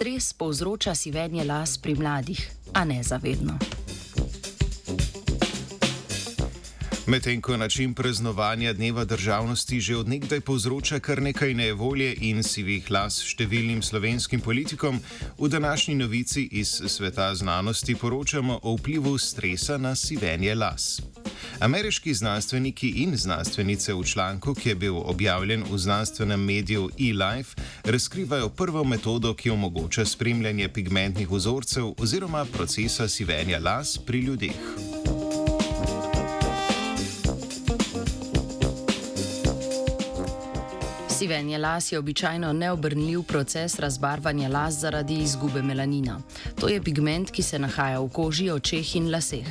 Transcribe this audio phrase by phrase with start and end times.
[0.00, 3.58] stres povzroča sivenje las pri mladih, a ne zavedno.
[7.06, 13.20] Medtem ko način praznovanja Dneva državnosti že odnegdaj povzroča kar nekaj nevolje in sivih las
[13.20, 15.00] številnim slovenskim politikom,
[15.38, 21.02] v današnji novici iz sveta znanosti poročamo o vplivu stresa na sivenje las.
[21.58, 28.48] Ameriški znanstveniki in znanstvenice v članku, ki je bil objavljen v znanstvenem mediju eLife, razkrivajo
[28.48, 34.89] prvo metodo, ki omogoča spremljanje pigmentnih vzorcev oziroma procesa sivenja las pri ljudeh.
[41.20, 46.20] Sivenje las je običajno neobrnljiv proces razbarvanja las zaradi izgube melanina.
[46.60, 49.46] To je pigment, ki se nahaja v koži, očeh in laseh.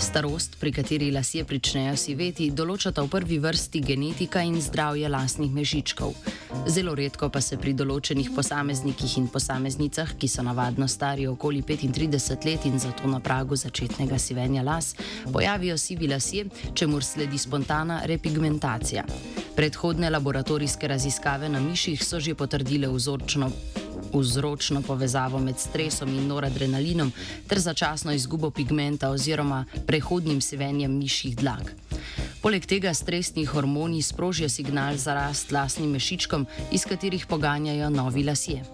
[0.00, 6.14] Starost, pri kateri lasje pričnejo siveti, določata v prvi vrsti genetika in zdravje lasnih mežičkov.
[6.70, 12.46] Zelo redko pa se pri določenih posameznikih in posameznicah, ki so navadno stari okoli 35
[12.46, 14.94] let in zato na pragu začetnega sivenja las,
[15.32, 19.04] pojavijo sivi lasje, čemu sledi spontana repigmentacija.
[19.56, 23.50] Predhodne laboratorijske raziskave na miših so že potrdile vzorčno
[24.12, 27.12] vzročno povezavo med stresom in noradrenalinom
[27.48, 31.70] ter začasno izgubo pigmenta oziroma prehodnim sevenjem mišjih dlag.
[32.42, 38.64] Poleg tega stresni hormoni sprožijo signal za rast lasnim mešičkom, iz katerih poganjajo novi lasje.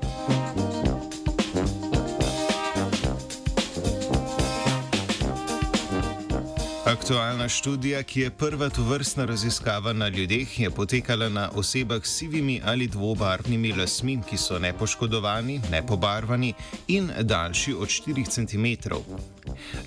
[6.86, 12.60] Aktualna študija, ki je prva tovrstna raziskava na ljudeh, je potekala na osebah s sivimi
[12.64, 16.52] ali dvobarvnimi lasmi, ki so nepoškodovani, nepobarvani
[16.88, 18.94] in daljši od 4 cm.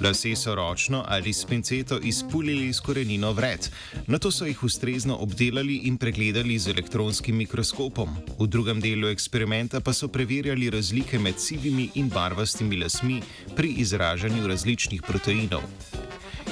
[0.03, 3.69] Lase so ročno ali s pinceto izpulili s korenino vred,
[4.07, 8.09] na to so jih ustrezno obdelali in pregledali z elektronskim mikroskopom.
[8.39, 13.21] V drugem delu eksperimenta pa so preverjali razlike med sivimi in barvastimi lasmi
[13.55, 15.63] pri izražanju različnih proteinov.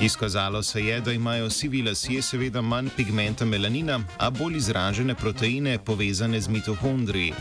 [0.01, 5.79] Izkazalo se je, da imajo sivi lasje seveda manj pigmenta melanina, a bolj izražene proteine
[5.85, 7.33] povezane z mitohondriji.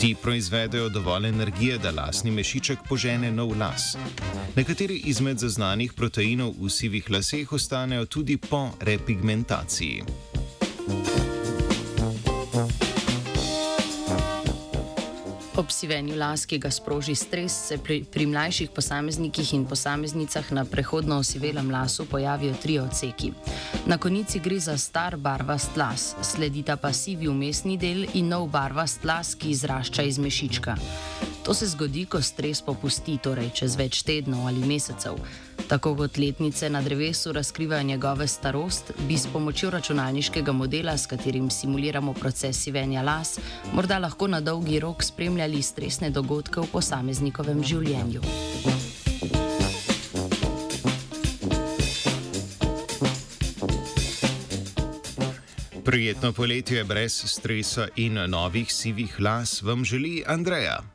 [0.00, 3.96] Ti proizvedejo dovolj energije, da lasni mešiček požene nov las.
[4.56, 10.02] Nekateri izmed zaznanih proteinov v sivih laseh ostanejo tudi po repigmentaciji.
[15.56, 20.64] Ob sivenju las, ki ga sproži stres, se pri, pri mlajših posameznikih in posameznicah na
[20.64, 23.32] prehodno osivelem lasu pojavijo tri odseki.
[23.86, 29.04] Na konici gre za star barvast las, sledita pa sivi umestni del in nov barvast
[29.04, 30.76] las, ki izrašča iz mešička.
[31.44, 35.20] To se zgodi, ko stres popusti, torej čez več tednov ali mesecev.
[35.72, 41.50] Tako kot letnice na drevesu razkrivajo njegove starost, bi s pomočjo računalniškega modela, s katerim
[41.50, 43.38] simuliramo proces sivenja las,
[43.72, 48.20] morda lahko na dolgi rok spremljali stresne dogodke v posameznikovem življenju.
[55.84, 60.91] Prijetno poletje brez stresa in novih sivih las vam želi Andreja.